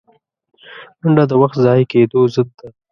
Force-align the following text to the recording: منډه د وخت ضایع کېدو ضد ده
منډه 1.01 1.23
د 1.29 1.31
وخت 1.41 1.57
ضایع 1.65 1.85
کېدو 1.91 2.19
ضد 2.33 2.49
ده 2.59 2.67